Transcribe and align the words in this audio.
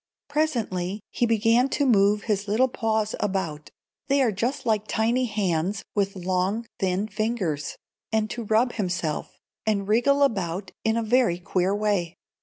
Presently 0.29 0.99
he 1.11 1.27
began 1.27 1.69
to 1.69 1.85
move 1.85 2.23
his 2.23 2.47
little 2.47 2.67
paws 2.67 3.13
about 3.19 3.69
(they 4.07 4.19
are 4.23 4.31
just 4.31 4.65
like 4.65 4.87
tiny 4.87 5.25
hands, 5.27 5.83
with 5.93 6.15
long, 6.15 6.65
thin 6.79 7.07
fingers), 7.07 7.77
and 8.11 8.27
to 8.31 8.45
rub 8.45 8.73
himself, 8.73 9.37
and 9.63 9.87
wriggle 9.87 10.23
about 10.23 10.71
in 10.83 10.97
a 10.97 11.03
very 11.03 11.37
queer 11.37 11.75
way. 11.75 12.15